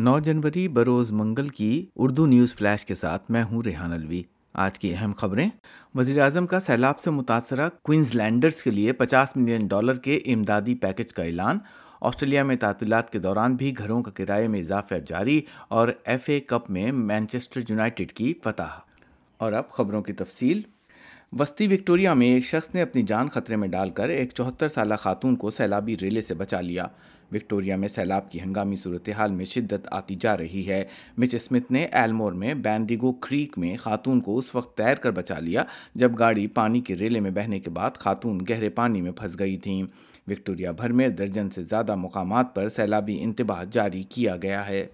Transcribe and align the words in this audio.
نو 0.00 0.18
جنوری 0.18 0.68
بروز 0.68 1.12
منگل 1.12 1.48
کی 1.48 1.86
اردو 1.96 2.26
نیوز 2.26 2.54
فلیش 2.54 2.86
کے 2.86 2.94
ساتھ 2.94 3.30
میں 3.30 3.42
ہوں 3.42 3.62
ریحان 3.66 3.92
الوی 3.92 4.22
آج 4.52 4.78
کی 4.78 4.94
اہم 4.94 5.12
خبریں۔ 5.16 5.50
وزیر 5.94 6.20
اعظم 6.20 6.46
کا 6.46 6.60
سیلاب 6.60 7.00
سے 7.00 7.10
متاثرہ 7.10 7.68
کوئنز 7.82 8.14
لینڈرز 8.14 8.62
کے 8.62 8.70
لیے 8.70 8.92
پچاس 8.92 9.28
ملین 9.36 9.66
ڈالر 9.66 9.94
کے 9.94 10.16
امدادی 10.16 10.74
پیکج 10.74 11.14
کا 11.14 11.22
اعلان۔ 11.22 11.58
آسٹریلیا 12.00 12.42
میں 12.42 12.56
تعطیلات 12.56 13.10
کے 13.10 13.18
دوران 13.18 13.54
بھی 13.54 13.74
گھروں 13.78 14.02
کا 14.02 14.10
کرائے 14.10 14.48
میں 14.48 14.60
اضافہ 14.60 14.94
جاری 15.06 15.42
اور 15.68 15.88
ایف 16.04 16.22
اے 16.26 16.40
کپ 16.40 16.70
میں 16.70 16.92
مینچسٹر 16.92 17.60
یونائٹڈ 17.68 18.12
کی 18.12 18.34
فتح۔ 18.44 18.80
اور 19.38 19.52
اب 19.52 19.70
خبروں 19.70 20.02
کی 20.02 20.12
تفصیل۔ 20.12 20.62
وسطی 21.32 21.66
وکٹوریا 21.66 22.14
میں 22.14 22.26
ایک 22.26 22.44
شخص 22.44 22.74
نے 22.74 22.82
اپنی 22.82 23.02
جان 23.02 23.28
خطرے 23.28 23.56
میں 23.56 23.68
ڈال 23.68 23.90
کر 23.90 24.08
ایک 24.08 24.30
چوہتر 24.34 24.68
سالہ 24.68 24.94
خاتون 24.94 25.36
کو 25.36 25.50
سیلابی 25.50 25.96
ریلے 26.00 26.22
سے 26.22 26.34
بچا 26.34 26.60
لیا۔ 26.60 26.84
وکٹوریا 27.32 27.76
میں 27.76 27.88
سیلاب 27.88 28.30
کی 28.30 28.40
ہنگامی 28.40 28.76
صورتحال 28.76 29.32
میں 29.32 29.44
شدت 29.44 29.88
آتی 29.90 30.14
جا 30.20 30.36
رہی 30.36 30.68
ہے۔ 30.68 30.84
مچ 31.18 31.34
اسمتھ 31.34 31.72
نے 31.72 31.84
ایلمور 31.84 32.32
میں 32.32 32.54
بینڈیگو 32.54 33.12
کریک 33.12 33.58
میں 33.58 33.76
خاتون 33.76 34.20
کو 34.20 34.38
اس 34.38 34.54
وقت 34.54 34.76
تیر 34.76 34.94
کر 34.94 35.10
بچا 35.10 35.38
لیا 35.38 35.64
جب 35.94 36.18
گاڑی 36.18 36.46
پانی 36.46 36.80
کے 36.80 36.96
ریلے 36.96 37.20
میں 37.20 37.30
بہنے 37.30 37.60
کے 37.60 37.70
بعد 37.70 37.90
خاتون 37.94 38.40
گہرے 38.48 38.68
پانی 38.68 39.02
میں 39.02 39.12
پھنس 39.12 39.38
گئی 39.38 39.56
تھیں۔ 39.56 39.82
وکٹوریا 40.28 40.72
بھر 40.72 40.92
میں 40.92 41.08
درجن 41.08 41.50
سے 41.50 41.62
زیادہ 41.62 41.94
مقامات 41.94 42.54
پر 42.54 42.68
سیلابی 42.68 43.22
انتباہ 43.22 43.64
جاری 43.70 44.02
کیا 44.02 44.36
گیا 44.36 44.68
ہے۔ 44.68 44.86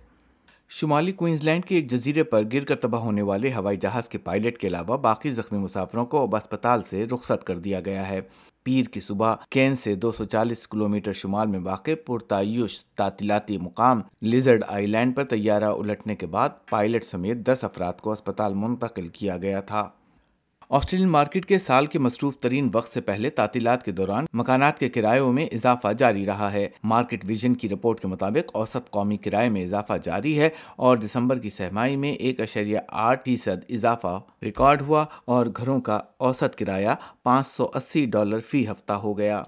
شمالی 0.77 1.13
کوئنز 1.13 1.45
لینڈ 1.45 1.65
کے 1.65 1.75
ایک 1.75 1.91
جزیرے 1.91 2.25
پر 2.25 2.43
گر 2.53 2.65
کر 2.65 2.77
تباہ 2.77 3.01
ہونے 3.01 3.23
والے 3.23 3.55
ہوائی 3.55 3.77
جہاز 3.77 4.09
کے 4.09 4.19
پائلٹ 4.19 4.59
کے 4.59 4.67
علاوہ 4.67 4.97
باقی 4.97 5.31
زخمی 5.31 5.59
مسافروں 5.59 6.07
کو 6.07 6.23
اب 6.23 6.37
اسپتال 6.37 6.83
سے 6.83 7.05
رخصت 7.05 7.45
کر 7.45 7.59
دیا 7.59 7.81
گیا 7.81 8.09
ہے۔ 8.09 8.21
پیر 8.65 8.85
کی 8.85 9.01
صبح 9.01 9.35
کین 9.51 9.75
سے 9.75 9.95
دو 9.95 10.13
سو 10.13 10.25
چالیس 10.25 10.69
کلومیٹر 10.69 11.13
شمال 11.13 11.47
میں 11.47 11.61
واقع 11.61 11.91
پرتعیش 12.07 12.87
تعطیلاتی 12.87 13.59
مقام 13.59 14.01
لیزرڈ 14.21 14.65
آئی 14.69 14.87
لینڈ 14.87 15.17
پر 15.17 15.25
طیارہ 15.25 15.65
الٹنے 15.65 16.17
کے 16.17 16.27
بعد 16.27 16.49
پائلٹ 16.71 17.05
سمیت 17.05 17.37
دس 17.37 17.65
افراد 17.65 18.01
کو 18.01 18.13
اسپتال 18.13 18.55
منتقل 18.55 19.09
کیا 19.09 19.37
گیا 19.37 19.61
تھا۔ 19.61 19.89
آسٹریلین 20.71 21.09
مارکیٹ 21.09 21.47
کے 21.47 21.59
سال 21.59 21.87
کے 21.87 21.99
مصروف 21.99 22.37
ترین 22.37 22.71
وقت 22.75 22.89
سے 22.89 23.01
پہلے 23.01 23.31
تعطیلات 23.31 23.85
کے 23.85 23.93
دوران 23.93 24.25
مکانات 24.33 24.79
کے 24.79 24.89
کرایوں 24.89 25.33
میں 25.33 25.47
اضافہ 25.47 25.93
جاری 25.93 26.27
رہا 26.27 26.53
ہے۔ 26.53 26.69
مارکیٹ 26.85 27.25
ویژن 27.25 27.55
کی 27.55 27.69
رپورٹ 27.69 28.01
کے 28.01 28.09
مطابق 28.09 28.51
اوسط 28.55 28.91
قومی 28.91 29.17
کرائے 29.17 29.49
میں 29.49 29.65
اضافہ 29.65 29.93
جاری 30.03 30.39
ہے 30.41 30.49
اور 30.77 30.97
دسمبر 30.97 31.39
کی 31.39 31.51
سہمائی 31.51 31.97
میں 31.97 32.13
ایک 32.13 32.41
اشریہ 32.41 32.79
آٹھ 32.89 33.21
فیصد 33.25 33.71
اضافہ 33.71 34.21
ریکارڈ 34.43 34.83
ہوا 34.83 35.05
اور 35.25 35.47
گھروں 35.57 35.81
کا 35.81 36.01
اوسط 36.19 36.55
کرایہ 36.55 36.95
پانچ 37.23 37.47
سو 37.47 37.71
اسی 37.75 38.07
ڈالر 38.07 38.39
فی 38.41 38.71
ہفتہ 38.71 38.93
ہو 38.93 39.19
گیا۔ 39.19 39.43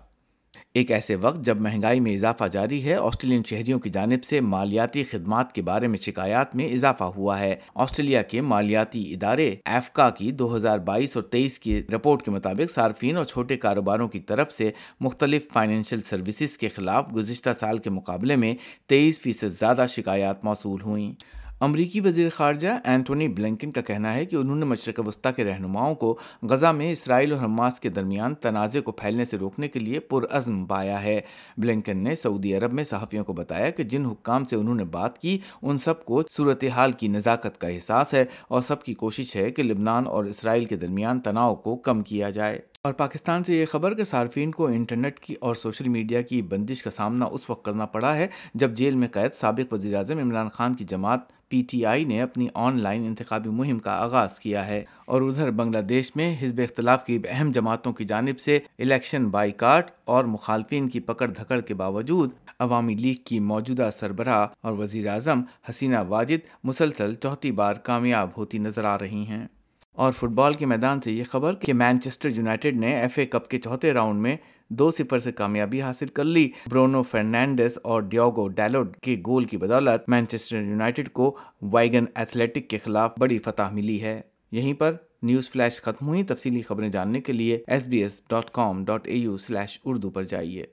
ایک 0.77 0.91
ایسے 0.91 1.16
وقت 1.16 1.41
جب 1.41 1.60
مہنگائی 1.60 2.00
میں 2.00 2.14
اضافہ 2.14 2.44
جاری 2.52 2.84
ہے، 2.84 2.94
آسٹریلین 2.94 3.42
شہریوں 3.46 3.78
کی 3.78 3.91
جانب 3.91 4.24
سے 4.24 4.41
مالیاتی 4.41 5.05
خدمات 5.05 5.52
کے 5.52 5.62
بارے 5.62 5.88
میں 5.88 5.98
شکایات 5.98 6.56
میں 6.56 6.68
اضافہ 6.68 7.05
ہوا 7.05 7.41
ہے۔ 7.41 7.56
آسٹریلیا 7.74 8.22
کے 8.22 8.41
مالیاتی 8.41 9.12
ادارے 9.12 9.55
ایفکا 9.64 10.10
کی 10.10 10.30
دو 10.30 10.56
ہزار 10.56 10.78
بائیس 10.78 11.16
اور 11.16 11.24
تیئیس 11.24 11.58
کی 11.58 11.83
رپورٹ 11.94 12.22
کے 12.22 12.30
مطابق 12.30 12.70
صارفین 12.70 13.16
اور 13.16 13.24
چھوٹے 13.24 13.56
کاروباروں 13.56 14.08
کی 14.08 14.20
طرف 14.20 14.52
سے 14.52 14.70
مختلف 15.00 15.42
فائنینشیل 15.52 16.00
سروسز 16.00 16.58
کے 16.58 16.68
خلاف 16.68 17.14
گزشتہ 17.16 17.50
سال 17.61 17.78
کے 17.78 17.90
مقابلے 17.90 18.36
میں 18.36 18.55
تیئیس 18.86 19.20
فیصد 19.20 19.58
زیادہ 19.58 19.86
شکایات 19.88 20.44
موصول 20.44 20.80
ہوئیں۔ 20.80 21.12
امریکی 21.60 22.00
وزیر 22.00 22.28
خارجہ 22.30 22.68
اینٹونی 22.84 23.28
بلنکن 23.28 23.72
کا 23.72 23.80
کہنا 23.80 24.14
ہے 24.14 24.26
کہ 24.26 24.36
انہوں 24.36 24.56
نے 24.56 24.64
مشرق 24.64 25.00
وسطی 25.06 25.28
کے 25.36 25.44
رہنماؤں 25.44 25.94
کو 25.94 26.18
غزہ 26.42 26.66
میں 26.66 26.92
اسرائیل 26.92 27.32
اور 27.32 27.44
حماس 27.44 27.80
کے 27.80 27.88
درمیان 27.88 28.34
تنازع 28.34 28.80
کو 28.80 28.92
پھیلنے 28.92 29.24
سے 29.24 29.38
روکنے 29.38 29.68
کے 29.68 29.80
لیے 29.80 30.00
پرعزم 30.00 30.66
پایا 30.66 31.02
ہے۔ 31.02 31.20
بلنکن 31.58 31.98
نے 31.98 32.14
سعودی 32.14 32.56
عرب 32.56 32.72
میں 32.72 32.84
صحافیوں 32.84 33.24
کو 33.24 33.33
بتایا 33.33 33.70
کہ 33.70 33.83
جن 33.83 34.06
حکام 34.06 34.45
سے 34.45 34.56
انہوں 34.56 34.74
نے 34.74 34.84
بات 34.84 35.18
کی، 35.18 35.39
ان 35.62 35.78
سب 35.78 36.05
کو 36.05 36.22
صورتحال 36.30 36.92
کی 36.92 37.08
نزاکت 37.08 37.61
کا 37.61 37.68
احساس 37.68 38.14
ہے 38.14 38.24
اور 38.48 38.62
سب 38.62 38.83
کی 38.83 38.95
کوشش 38.95 39.36
ہے 39.36 39.50
کہ 39.50 39.62
لبنان 39.62 40.06
اور 40.06 40.24
اسرائیل 40.24 40.64
کے 40.64 40.77
درمیان 40.77 41.20
تناؤ 41.20 41.55
کو 41.55 41.77
کم 41.77 42.02
کیا 42.02 42.30
جائے۔ 42.30 42.61
اور 42.83 42.92
پاکستان 42.92 43.45
سے 43.45 43.55
یہ 43.55 43.66
خبر 43.66 43.95
کہ 43.95 44.05
صارفین 44.05 44.50
کو 44.50 44.66
انٹرنیٹ 44.66 45.20
کی 45.20 45.34
اور 45.40 45.55
سوشل 45.55 45.89
میڈیا 45.89 46.22
کی 46.22 46.42
بندش 46.42 46.83
کا 46.83 46.90
سامنا 46.90 47.24
اس 47.24 47.50
وقت 47.50 47.64
کرنا 47.64 47.86
پڑا 47.86 48.14
ہے 48.14 48.27
جب 48.55 48.74
جیل 48.74 48.95
میں 48.95 49.08
قید 49.08 49.33
سابق 49.33 49.72
وزیر 49.72 49.95
اعظم 49.95 50.18
عمران 50.18 50.48
خان 50.48 50.74
کی 50.74 50.84
جماعت 50.84 51.36
پی 51.48 51.61
ٹی 51.70 51.86
آئی 51.86 52.05
نے 52.05 52.23
اپنی 52.23 52.48
آن 52.55 52.80
لائن 52.80 53.05
انتخابی 53.07 53.51
مہم 53.51 53.79
کا 53.79 53.92
آغاز 53.92 54.40
کیا 54.40 54.67
ہے 54.67 54.84
اور 55.05 55.23
ادھر 55.23 55.51
بنگلہ 55.51 55.79
دیش 55.79 56.17
میں 56.17 56.36
حزب 56.42 56.61
اختلاف 56.61 57.05
کی 57.07 57.18
اہم 57.29 57.51
جماعتوں 57.51 57.92
کی 57.92 58.05
جانب 58.05 58.39
سے 58.39 58.58
الیکشن 58.79 59.29
بائی 59.29 59.52
کاٹ 59.52 59.90
اور 60.05 60.24
مخالفین 60.24 60.89
کی 60.89 61.01
پکڑ 61.01 61.27
دھکڑ 61.27 61.61
کے 61.61 61.74
باوجود 61.74 62.30
عوامی 62.58 62.95
لیگ 62.95 63.14
کی 63.24 63.39
موجودہ 63.40 63.90
سربراہ 63.92 64.46
اور 64.61 64.73
وزیر 64.73 65.07
اعظم 65.07 65.42
حسینہ 65.70 65.98
واجد 66.08 66.48
مسلسل 66.64 67.14
چوتھی 67.14 67.52
بار 67.52 67.74
کامیاب 67.74 68.28
ہوتی 68.36 68.58
نظر 68.58 68.84
آ 68.84 68.98
رہی 68.98 69.24
ہیں۔ 69.27 69.46
اور 69.96 70.12
فٹ 70.12 70.24
بال 70.24 70.55
کے 70.55 70.67
میدان 70.67 71.01
سے 71.01 71.12
یہ 71.12 71.24
خبر 71.24 71.55
کہ 71.55 71.74
مینچسٹر 71.74 72.29
یونائٹڈ 72.36 72.77
نے 72.77 72.96
ایف 72.96 73.18
اے 73.18 73.27
کپ 73.27 73.48
کے 73.48 73.58
چوتھے 73.58 73.92
راؤنڈ 73.92 74.20
میں 74.20 74.36
دو 74.68 74.90
صفر 74.90 75.18
سے 75.18 75.33
کامیابی 75.33 75.83
حاصل 75.83 76.07
کر 76.07 76.24
لی۔ 76.24 76.51
برونو 76.70 77.02
فرنینڈس 77.02 77.79
اور 77.83 78.02
ڈیوگو 78.02 78.48
ڈیلوڈ 78.48 78.96
کے 78.96 79.17
گول 79.27 79.45
کی 79.45 79.57
بدولت 79.57 80.08
مینچسٹر 80.08 80.62
یونائٹڈ 80.62 81.08
کو 81.08 81.36
وائگن 81.62 82.05
ایتھلیٹک 82.14 82.70
کے 82.70 82.79
خلاف 82.79 83.12
بڑی 83.18 83.39
فتح 83.39 83.70
ملی 83.73 84.02
ہے۔ 84.02 84.20
یہیں 84.52 84.74
پر 84.74 84.96
نیوز 85.23 85.51
فلیش 85.51 85.83
ختم 85.83 86.08
ہوئی۔ 86.08 86.23
تفصیلی 86.23 86.63
خبریں 86.63 86.89
جاننے 86.89 87.20
کے 87.20 87.33
لیے 87.33 87.63
S 87.67 87.86
B 87.86 88.02
S 88.02 88.23
dot 88.28 88.51
com 88.51 88.84
dot 88.84 89.07
A 89.07 89.17
U 89.17 89.36
slash 89.39 89.80
Urdu 89.84 90.11
پر 90.11 90.23
جائیے۔ 90.23 90.67